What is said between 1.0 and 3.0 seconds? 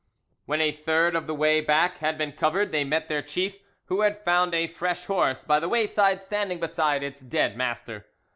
of the way, back had been covered, they